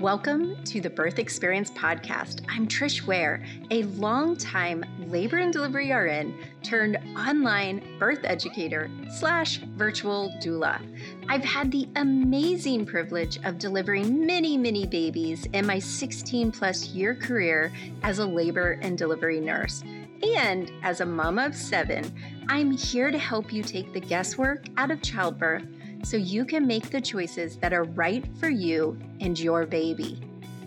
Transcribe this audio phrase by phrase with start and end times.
[0.00, 2.42] Welcome to the Birth Experience Podcast.
[2.48, 10.34] I'm Trish Ware, a longtime labor and delivery RN turned online birth educator slash virtual
[10.42, 10.80] doula.
[11.28, 17.14] I've had the amazing privilege of delivering many, many babies in my 16 plus year
[17.14, 17.70] career
[18.02, 19.84] as a labor and delivery nurse.
[20.22, 22.10] And as a mama of seven,
[22.48, 25.66] I'm here to help you take the guesswork out of childbirth
[26.02, 30.20] so you can make the choices that are right for you and your baby,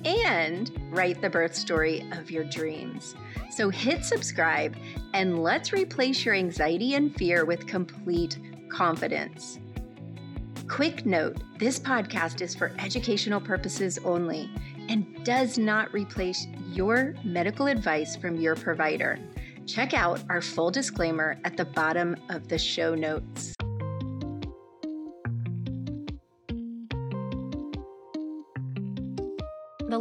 [0.06, 3.16] and write the birth story of your dreams.
[3.50, 4.76] So hit subscribe
[5.14, 8.38] and let's replace your anxiety and fear with complete
[8.70, 9.60] confidence.
[10.68, 14.50] Quick note this podcast is for educational purposes only
[14.90, 19.20] and does not replace your medical advice from your provider.
[19.66, 23.54] Check out our full disclaimer at the bottom of the show notes.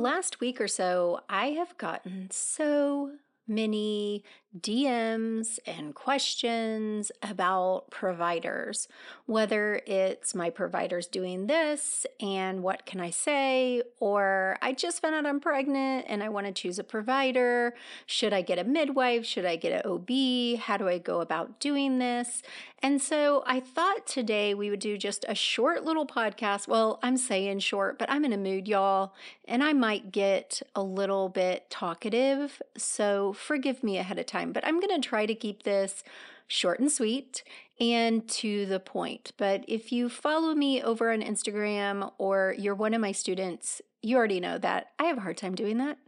[0.02, 3.12] Last week or so, I have gotten so
[3.46, 4.24] many
[4.60, 8.86] DMs and questions about providers,
[9.26, 15.14] whether it's my provider's doing this and what can I say, or I just found
[15.14, 17.74] out I'm pregnant and I want to choose a provider.
[18.06, 19.24] Should I get a midwife?
[19.24, 20.60] Should I get an OB?
[20.60, 22.42] How do I go about doing this?
[22.82, 26.66] And so I thought today we would do just a short little podcast.
[26.66, 29.14] Well, I'm saying short, but I'm in a mood, y'all,
[29.44, 32.60] and I might get a little bit talkative.
[32.76, 36.02] So forgive me ahead of time time, but I'm going to try to keep this
[36.46, 37.42] short and sweet
[37.80, 39.32] and to the point.
[39.36, 44.16] But if you follow me over on Instagram or you're one of my students, you
[44.16, 45.98] already know that I have a hard time doing that.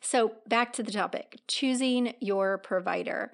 [0.00, 3.32] So, back to the topic choosing your provider.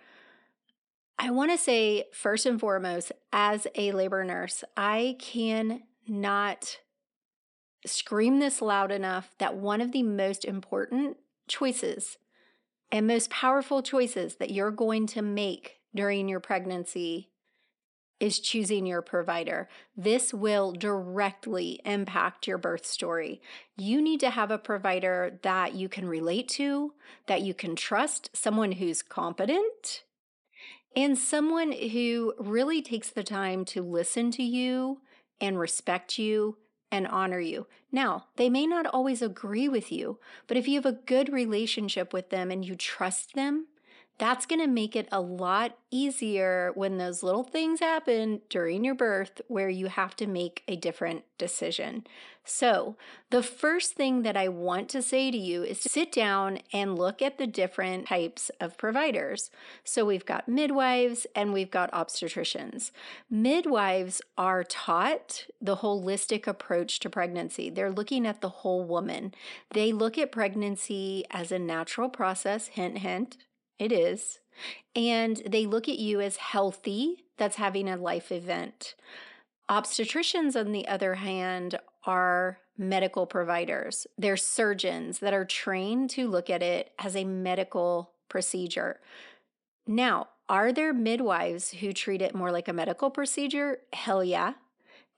[1.18, 6.78] I want to say, first and foremost, as a labor nurse, I cannot
[7.86, 11.16] scream this loud enough that one of the most important
[11.48, 12.18] choices
[12.90, 17.30] and most powerful choices that you're going to make during your pregnancy
[18.18, 19.68] is choosing your provider.
[19.96, 23.42] This will directly impact your birth story.
[23.76, 26.94] You need to have a provider that you can relate to,
[27.26, 30.04] that you can trust, someone who's competent,
[30.94, 35.02] and someone who really takes the time to listen to you
[35.38, 36.56] and respect you
[36.90, 37.66] and honor you.
[37.90, 42.12] Now, they may not always agree with you, but if you have a good relationship
[42.12, 43.66] with them and you trust them,
[44.18, 48.94] that's going to make it a lot easier when those little things happen during your
[48.94, 52.06] birth where you have to make a different decision.
[52.48, 52.96] So,
[53.30, 56.96] the first thing that I want to say to you is to sit down and
[56.96, 59.50] look at the different types of providers.
[59.82, 62.92] So, we've got midwives and we've got obstetricians.
[63.28, 69.34] Midwives are taught the holistic approach to pregnancy, they're looking at the whole woman.
[69.72, 73.38] They look at pregnancy as a natural process, hint, hint
[73.78, 74.38] it is.
[74.94, 78.94] And they look at you as healthy, that's having a life event.
[79.70, 84.06] Obstetricians, on the other hand, are medical providers.
[84.16, 89.00] They're surgeons that are trained to look at it as a medical procedure.
[89.86, 93.78] Now, are there midwives who treat it more like a medical procedure?
[93.92, 94.54] Hell yeah.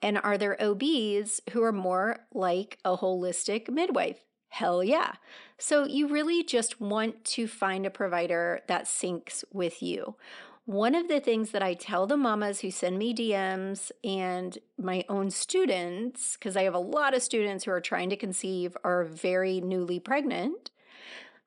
[0.01, 4.28] And are there OBs who are more like a holistic midwife?
[4.49, 5.13] Hell yeah.
[5.59, 10.17] So you really just want to find a provider that syncs with you.
[10.65, 15.05] One of the things that I tell the mamas who send me DMs and my
[15.09, 19.05] own students, because I have a lot of students who are trying to conceive, are
[19.05, 20.71] very newly pregnant,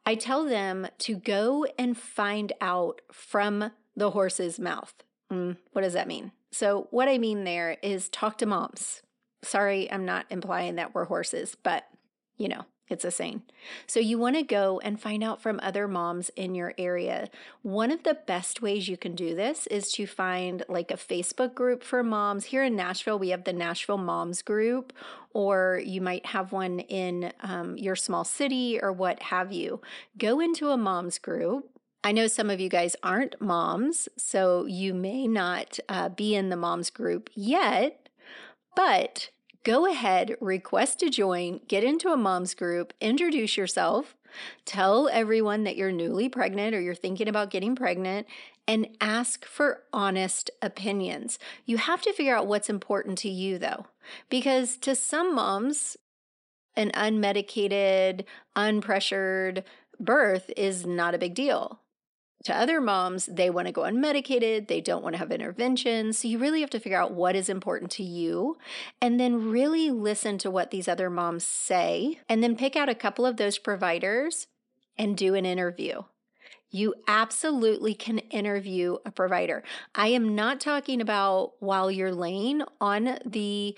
[0.06, 4.94] I tell them to go and find out from the horse's mouth.
[5.32, 6.32] Mm, what does that mean?
[6.52, 9.04] So, what I mean there is talk to moms.
[9.44, 11.86] Sorry, I'm not implying that we're horses, but
[12.38, 13.44] you know, it's a saying.
[13.88, 17.30] So, you want to go and find out from other moms in your area.
[17.62, 21.54] One of the best ways you can do this is to find like a Facebook
[21.54, 22.46] group for moms.
[22.46, 24.94] Here in Nashville, we have the Nashville Moms Group,
[25.34, 29.82] or you might have one in um, your small city or what have you.
[30.18, 31.72] Go into a moms group
[32.04, 36.50] I know some of you guys aren't moms, so you may not uh, be in
[36.50, 38.10] the moms group yet,
[38.76, 39.30] but
[39.64, 44.16] go ahead, request to join, get into a moms group, introduce yourself,
[44.66, 48.28] tell everyone that you're newly pregnant or you're thinking about getting pregnant,
[48.68, 51.38] and ask for honest opinions.
[51.66, 53.88] You have to figure out what's important to you, though,
[54.30, 55.98] because to some moms,
[56.76, 58.26] an unmedicated,
[58.56, 59.64] unpressured
[60.00, 61.80] birth is not a big deal
[62.44, 66.20] to other moms, they want to go unmedicated, they don't want to have interventions.
[66.20, 68.58] So you really have to figure out what is important to you
[69.02, 72.96] and then really listen to what these other moms say and then pick out a
[72.96, 74.48] couple of those providers
[74.98, 76.04] and do an interview.
[76.74, 79.62] You absolutely can interview a provider.
[79.94, 83.76] I am not talking about while you're laying on the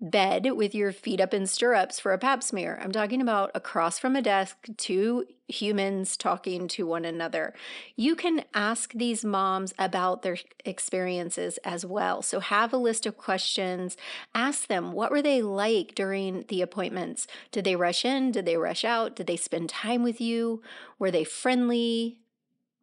[0.00, 2.78] bed with your feet up in stirrups for a pap smear.
[2.82, 7.52] I'm talking about across from a desk, two humans talking to one another.
[7.96, 12.22] You can ask these moms about their experiences as well.
[12.22, 13.96] So have a list of questions.
[14.34, 17.26] Ask them, what were they like during the appointments?
[17.52, 18.32] Did they rush in?
[18.32, 19.16] Did they rush out?
[19.16, 20.62] Did they spend time with you?
[20.98, 22.20] Were they friendly?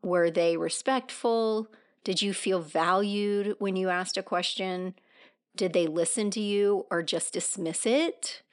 [0.04, 1.72] Were they respectful?
[2.04, 4.94] Did you feel valued when you asked a question?
[5.57, 8.44] Did they listen to you or just dismiss it?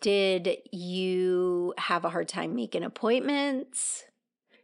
[0.00, 4.04] Did you have a hard time making appointments?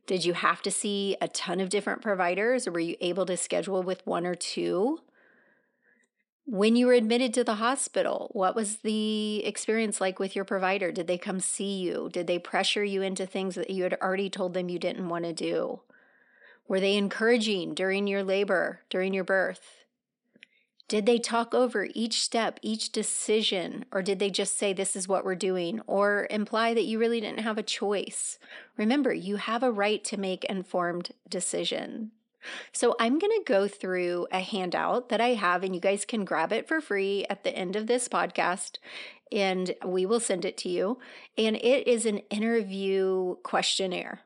[0.07, 3.37] Did you have to see a ton of different providers or were you able to
[3.37, 5.01] schedule with one or two?
[6.47, 10.91] When you were admitted to the hospital, what was the experience like with your provider?
[10.91, 12.09] Did they come see you?
[12.11, 15.27] Did they pressure you into things that you had already told them you didn't want
[15.27, 15.81] to do?
[16.67, 19.80] Were they encouraging during your labor, during your birth?
[20.91, 25.07] Did they talk over each step, each decision, or did they just say, This is
[25.07, 28.41] what we're doing, or imply that you really didn't have a choice?
[28.77, 32.11] Remember, you have a right to make informed decision.
[32.73, 36.25] So, I'm going to go through a handout that I have, and you guys can
[36.25, 38.79] grab it for free at the end of this podcast,
[39.31, 40.99] and we will send it to you.
[41.39, 44.23] And it is an interview questionnaire.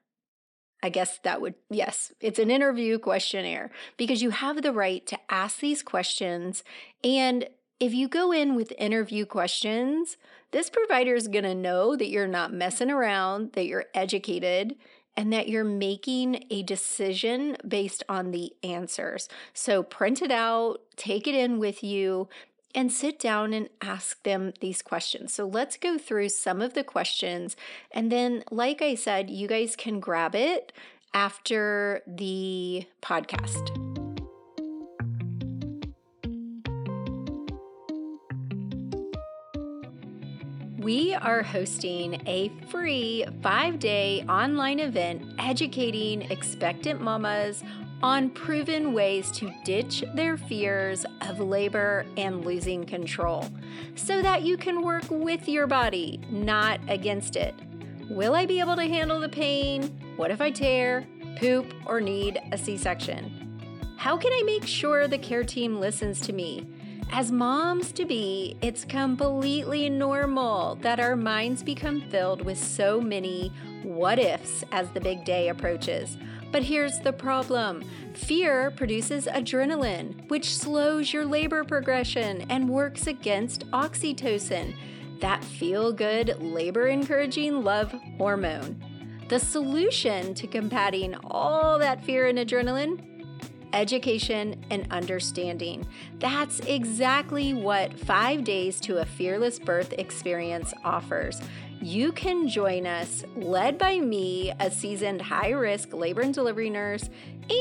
[0.85, 5.19] I guess that would, yes, it's an interview questionnaire because you have the right to
[5.31, 6.63] ask these questions.
[7.03, 7.49] And
[7.81, 10.19] if you go in with interview questions,
[10.51, 14.77] this provider is going to know that you're not messing around, that you're educated,
[15.17, 19.27] and that you're making a decision based on the answers.
[19.55, 22.29] So print it out, take it in with you,
[22.75, 25.33] and sit down and ask them these questions.
[25.33, 27.57] So let's go through some of the questions.
[27.91, 30.73] And then, like I said, you guys can grab it
[31.13, 33.95] after the podcast.
[40.85, 47.65] We are hosting a free five day online event educating expectant mamas
[48.03, 53.49] on proven ways to ditch their fears of labor and losing control
[53.95, 57.55] so that you can work with your body, not against it.
[58.11, 59.85] Will I be able to handle the pain?
[60.17, 61.07] What if I tear,
[61.39, 63.41] poop, or need a C section?
[63.97, 66.67] How can I make sure the care team listens to me?
[67.11, 73.53] As moms to be, it's completely normal that our minds become filled with so many
[73.83, 76.17] what ifs as the big day approaches.
[76.55, 77.83] But here's the problem
[78.13, 84.77] fear produces adrenaline, which slows your labor progression and works against oxytocin,
[85.19, 88.81] that feel good, labor encouraging love hormone.
[89.29, 93.15] The solution to combating all that fear and adrenaline
[93.75, 95.87] education, and understanding.
[96.21, 101.41] That's exactly what Five Days to a Fearless Birth experience offers
[101.85, 107.11] you can join us, led by me, a seasoned high risk labor and delivery nurse,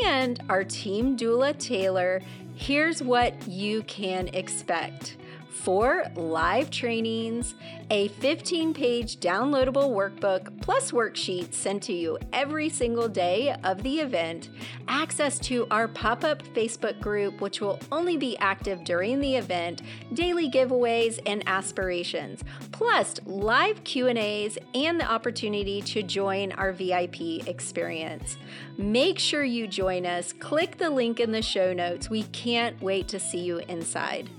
[0.05, 2.21] and our team doula Taylor,
[2.55, 5.17] here's what you can expect
[5.53, 7.55] four live trainings,
[7.89, 13.99] a 15 page downloadable workbook, plus worksheets sent to you every single day of the
[13.99, 14.49] event,
[14.87, 19.81] access to our pop up Facebook group, which will only be active during the event,
[20.13, 28.37] daily giveaways, and aspirations, plus live Q&As and the opportunity to join our VIP experience.
[28.77, 30.33] Make sure you join us.
[30.33, 32.09] Click the link in the show notes.
[32.09, 34.29] We can't wait to see you inside.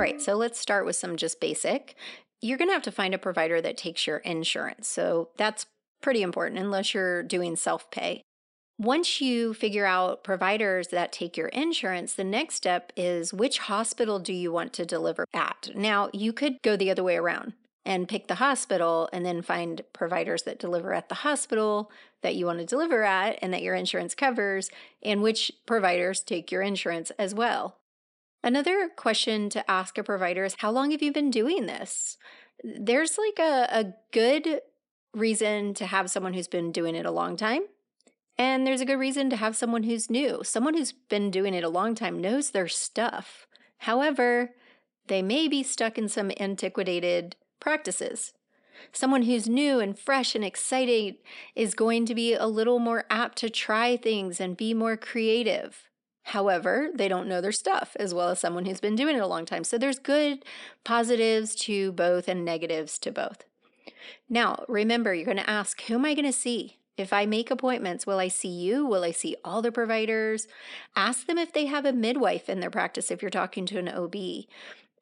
[0.00, 1.94] All right, so let's start with some just basic.
[2.40, 4.88] You're going to have to find a provider that takes your insurance.
[4.88, 5.66] So that's
[6.00, 8.22] pretty important unless you're doing self pay.
[8.78, 14.18] Once you figure out providers that take your insurance, the next step is which hospital
[14.18, 15.68] do you want to deliver at?
[15.74, 17.52] Now, you could go the other way around
[17.84, 21.92] and pick the hospital and then find providers that deliver at the hospital
[22.22, 24.70] that you want to deliver at and that your insurance covers,
[25.02, 27.79] and which providers take your insurance as well.
[28.42, 32.16] Another question to ask a provider is how long have you been doing this?
[32.64, 34.60] There's like a, a good
[35.12, 37.62] reason to have someone who's been doing it a long time.
[38.38, 40.40] And there's a good reason to have someone who's new.
[40.42, 43.46] Someone who's been doing it a long time knows their stuff.
[43.78, 44.52] However,
[45.08, 48.32] they may be stuck in some antiquated practices.
[48.92, 51.16] Someone who's new and fresh and excited
[51.54, 55.89] is going to be a little more apt to try things and be more creative.
[56.24, 59.26] However, they don't know their stuff as well as someone who's been doing it a
[59.26, 59.64] long time.
[59.64, 60.44] So there's good
[60.84, 63.44] positives to both and negatives to both.
[64.28, 66.78] Now, remember, you're going to ask, who am I going to see?
[66.96, 68.84] If I make appointments, will I see you?
[68.84, 70.46] Will I see all the providers?
[70.94, 73.88] Ask them if they have a midwife in their practice if you're talking to an
[73.88, 74.14] OB.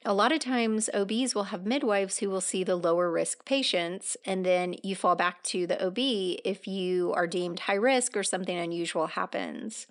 [0.05, 4.17] A lot of times, OBs will have midwives who will see the lower risk patients,
[4.25, 8.23] and then you fall back to the OB if you are deemed high risk or
[8.23, 9.89] something unusual happens.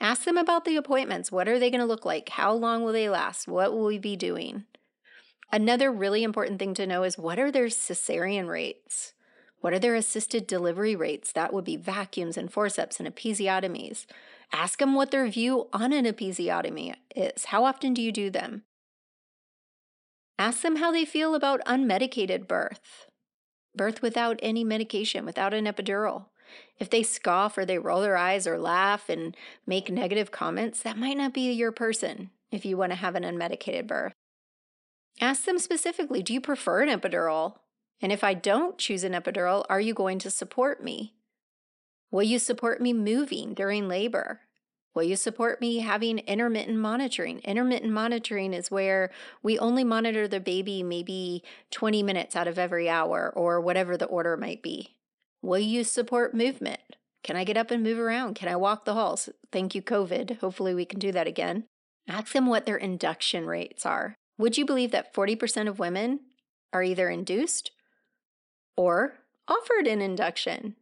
[0.00, 1.32] Ask them about the appointments.
[1.32, 2.28] What are they going to look like?
[2.30, 3.48] How long will they last?
[3.48, 4.64] What will we be doing?
[5.52, 9.14] Another really important thing to know is what are their cesarean rates?
[9.60, 11.32] What are their assisted delivery rates?
[11.32, 14.06] That would be vacuums and forceps and episiotomies.
[14.52, 17.46] Ask them what their view on an episiotomy is.
[17.46, 18.64] How often do you do them?
[20.38, 23.06] Ask them how they feel about unmedicated birth,
[23.74, 26.26] birth without any medication, without an epidural.
[26.78, 29.36] If they scoff or they roll their eyes or laugh and
[29.66, 33.22] make negative comments, that might not be your person if you want to have an
[33.22, 34.12] unmedicated birth.
[35.20, 37.56] Ask them specifically Do you prefer an epidural?
[38.02, 41.14] And if I don't choose an epidural, are you going to support me?
[42.10, 44.40] Will you support me moving during labor?
[44.94, 47.40] Will you support me having intermittent monitoring?
[47.40, 49.10] Intermittent monitoring is where
[49.42, 54.06] we only monitor the baby maybe 20 minutes out of every hour or whatever the
[54.06, 54.95] order might be.
[55.46, 56.80] Will you support movement?
[57.22, 58.34] Can I get up and move around?
[58.34, 59.28] Can I walk the halls?
[59.52, 60.40] Thank you, COVID.
[60.40, 61.68] Hopefully, we can do that again.
[62.08, 64.16] Ask them what their induction rates are.
[64.38, 66.18] Would you believe that 40% of women
[66.72, 67.70] are either induced
[68.76, 70.74] or offered an induction?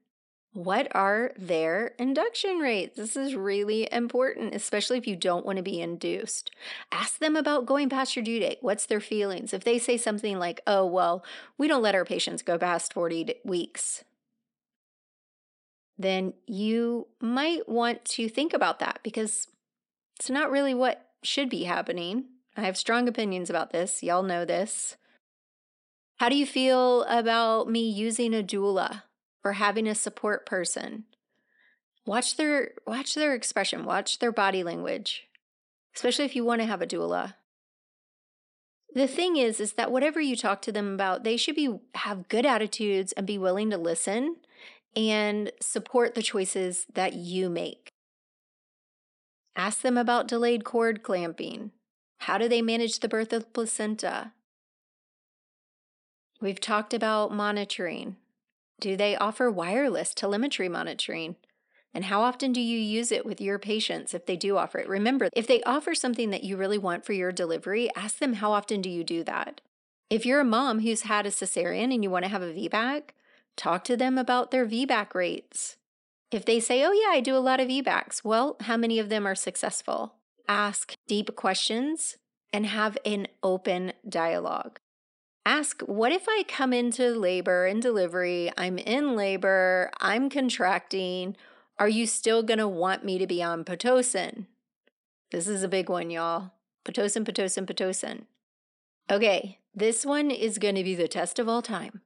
[0.54, 2.96] What are their induction rates?
[2.96, 6.50] This is really important, especially if you don't want to be induced.
[6.90, 8.60] Ask them about going past your due date.
[8.62, 9.52] What's their feelings?
[9.52, 11.22] If they say something like, oh, well,
[11.58, 14.04] we don't let our patients go past 40 weeks,
[15.96, 19.48] then you might want to think about that because
[20.16, 22.24] it's not really what should be happening.
[22.56, 24.02] I have strong opinions about this.
[24.02, 24.96] Y'all know this.
[26.16, 29.02] How do you feel about me using a doula
[29.44, 31.04] or having a support person?
[32.06, 35.24] Watch their watch their expression, watch their body language,
[35.94, 37.34] especially if you want to have a doula.
[38.94, 42.28] The thing is is that whatever you talk to them about, they should be have
[42.28, 44.36] good attitudes and be willing to listen
[44.96, 47.88] and support the choices that you make.
[49.56, 51.70] Ask them about delayed cord clamping.
[52.20, 54.32] How do they manage the birth of placenta?
[56.40, 58.16] We've talked about monitoring.
[58.80, 61.36] Do they offer wireless telemetry monitoring?
[61.94, 64.88] And how often do you use it with your patients if they do offer it?
[64.88, 68.52] Remember, if they offer something that you really want for your delivery, ask them how
[68.52, 69.60] often do you do that?
[70.10, 73.10] If you're a mom who's had a cesarean and you want to have a VBAC,
[73.56, 75.76] Talk to them about their VBAC rates.
[76.30, 79.08] If they say, oh, yeah, I do a lot of VBACs, well, how many of
[79.08, 80.14] them are successful?
[80.48, 82.16] Ask deep questions
[82.52, 84.80] and have an open dialogue.
[85.46, 88.50] Ask, what if I come into labor and delivery?
[88.56, 91.36] I'm in labor, I'm contracting.
[91.78, 94.46] Are you still going to want me to be on Pitocin?
[95.30, 96.52] This is a big one, y'all.
[96.84, 98.22] Pitocin, Pitocin, Pitocin.
[99.10, 102.02] Okay, This one is going to be the test of all time.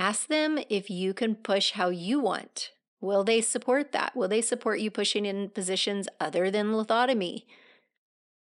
[0.00, 2.70] Ask them if you can push how you want.
[3.02, 4.16] Will they support that?
[4.16, 7.44] Will they support you pushing in positions other than lithotomy?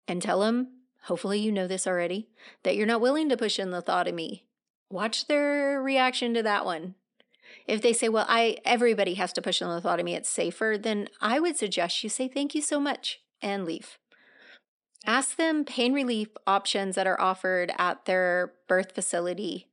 [0.06, 0.68] And tell them,
[1.02, 2.28] hopefully you know this already,
[2.62, 4.42] that you're not willing to push in lithotomy.
[4.88, 6.94] Watch their reaction to that one.
[7.66, 11.40] If they say, well, I everybody has to push in lithotomy, it's safer, then I
[11.40, 13.98] would suggest you say thank you so much and leave.
[15.04, 19.67] Ask them pain relief options that are offered at their birth facility.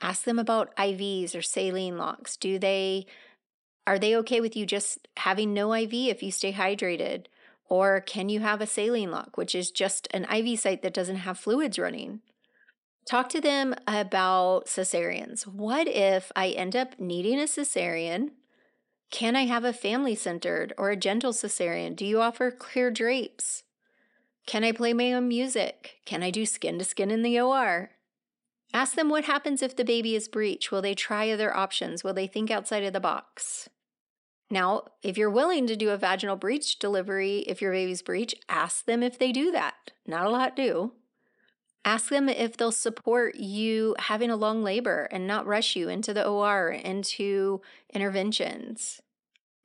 [0.00, 2.36] Ask them about IVs or saline locks.
[2.36, 3.06] Do they
[3.86, 7.26] are they okay with you just having no IV if you stay hydrated?
[7.68, 11.16] Or can you have a saline lock, which is just an IV site that doesn't
[11.16, 12.20] have fluids running?
[13.08, 15.46] Talk to them about cesareans.
[15.46, 18.30] What if I end up needing a cesarean?
[19.10, 21.94] Can I have a family centered or a gentle cesarean?
[21.94, 23.62] Do you offer clear drapes?
[24.46, 25.98] Can I play my own music?
[26.04, 27.90] Can I do skin to skin in the OR?
[28.76, 30.70] Ask them what happens if the baby is breech.
[30.70, 32.04] Will they try other options?
[32.04, 33.70] Will they think outside of the box?
[34.50, 38.84] Now, if you're willing to do a vaginal breech delivery, if your baby's breech, ask
[38.84, 39.92] them if they do that.
[40.06, 40.92] Not a lot do.
[41.86, 46.12] Ask them if they'll support you having a long labor and not rush you into
[46.12, 47.62] the OR, into
[47.94, 49.00] interventions.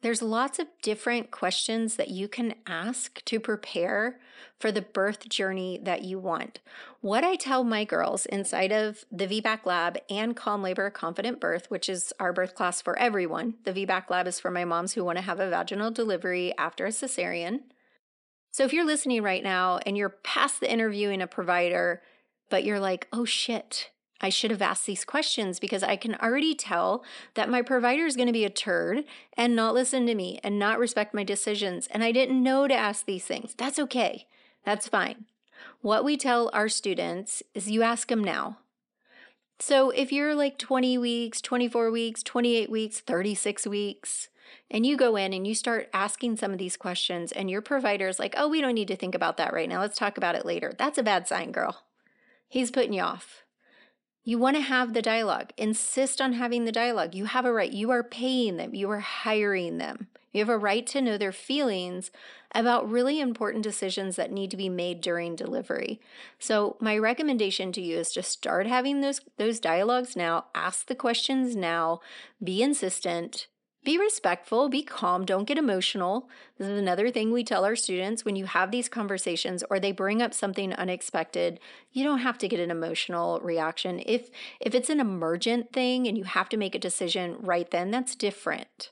[0.01, 4.19] There's lots of different questions that you can ask to prepare
[4.59, 6.59] for the birth journey that you want.
[7.01, 11.69] What I tell my girls inside of the VBAC lab and Calm Labor Confident Birth,
[11.69, 15.03] which is our birth class for everyone, the VBAC lab is for my moms who
[15.03, 17.61] want to have a vaginal delivery after a cesarean.
[18.51, 22.01] So if you're listening right now and you're past the interviewing a provider,
[22.49, 23.90] but you're like, oh shit,
[24.21, 28.15] I should have asked these questions because I can already tell that my provider is
[28.15, 29.03] going to be a turd
[29.35, 31.87] and not listen to me and not respect my decisions.
[31.87, 33.55] And I didn't know to ask these things.
[33.57, 34.27] That's okay.
[34.63, 35.25] That's fine.
[35.81, 38.59] What we tell our students is you ask them now.
[39.59, 44.29] So if you're like 20 weeks, 24 weeks, 28 weeks, 36 weeks,
[44.69, 48.07] and you go in and you start asking some of these questions, and your provider
[48.07, 49.79] is like, oh, we don't need to think about that right now.
[49.79, 50.73] Let's talk about it later.
[50.77, 51.83] That's a bad sign, girl.
[52.47, 53.40] He's putting you off.
[54.23, 55.51] You want to have the dialogue.
[55.57, 57.15] Insist on having the dialogue.
[57.15, 57.71] You have a right.
[57.71, 60.07] You are paying them, you are hiring them.
[60.31, 62.09] You have a right to know their feelings
[62.53, 65.99] about really important decisions that need to be made during delivery.
[66.39, 70.95] So, my recommendation to you is to start having those those dialogues now, ask the
[70.95, 71.99] questions now,
[72.41, 73.47] be insistent,
[73.83, 76.29] be respectful, be calm, don't get emotional.
[76.57, 79.91] This is another thing we tell our students when you have these conversations or they
[79.91, 81.59] bring up something unexpected,
[81.91, 84.01] you don't have to get an emotional reaction.
[84.05, 87.89] If if it's an emergent thing and you have to make a decision right then,
[87.89, 88.91] that's different.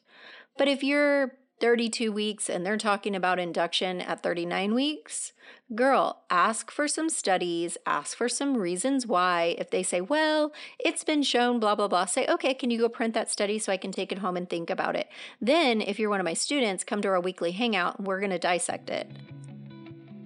[0.57, 5.33] But if you're 32 weeks and they're talking about induction at 39 weeks,
[5.75, 9.55] girl, ask for some studies, ask for some reasons why.
[9.57, 12.89] If they say, well, it's been shown, blah, blah, blah, say, okay, can you go
[12.89, 15.07] print that study so I can take it home and think about it?
[15.41, 18.31] Then, if you're one of my students, come to our weekly hangout and we're going
[18.31, 19.11] to dissect it.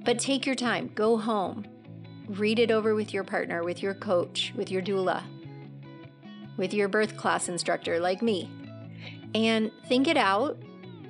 [0.06, 1.66] But take your time, go home,
[2.28, 5.24] read it over with your partner, with your coach, with your doula,
[6.58, 8.50] with your birth class instructor like me,
[9.34, 10.58] and think it out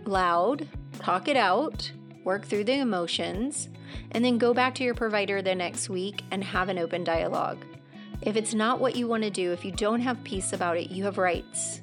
[0.08, 0.68] loud,
[1.00, 1.92] talk it out,
[2.24, 3.70] work through the emotions,
[4.12, 7.66] and then go back to your provider the next week and have an open dialogue.
[8.22, 10.92] If it's not what you want to do, if you don't have peace about it,
[10.92, 11.82] you have rights.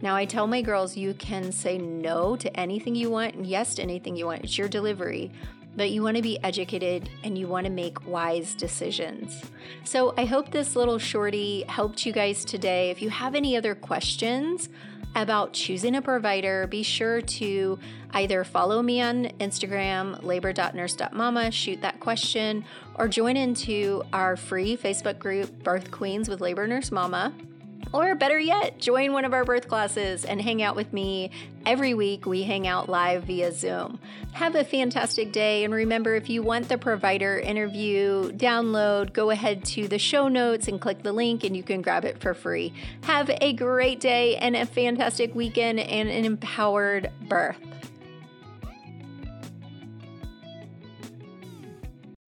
[0.00, 3.74] Now, I tell my girls you can say no to anything you want and yes
[3.76, 4.42] to anything you want.
[4.42, 5.30] It's your delivery,
[5.76, 9.42] but you want to be educated and you want to make wise decisions.
[9.84, 12.90] So, I hope this little shorty helped you guys today.
[12.90, 14.68] If you have any other questions,
[15.14, 17.78] about choosing a provider, be sure to
[18.12, 25.18] either follow me on Instagram, labor.nurse.mama, shoot that question, or join into our free Facebook
[25.18, 27.32] group, Birth Queens with Labor Nurse Mama.
[27.92, 31.30] Or better yet, join one of our birth classes and hang out with me.
[31.66, 33.98] Every week, we hang out live via Zoom.
[34.32, 35.64] Have a fantastic day.
[35.64, 40.68] And remember, if you want the provider interview download, go ahead to the show notes
[40.68, 42.72] and click the link, and you can grab it for free.
[43.02, 47.58] Have a great day and a fantastic weekend and an empowered birth.